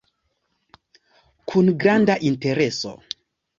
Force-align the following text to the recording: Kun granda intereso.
Kun 1.53 1.71
granda 1.85 2.17
intereso. 2.33 2.97